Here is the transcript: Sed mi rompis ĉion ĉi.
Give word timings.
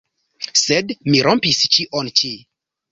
Sed 0.61 0.95
mi 1.11 1.21
rompis 1.29 1.63
ĉion 1.77 2.13
ĉi. 2.23 2.35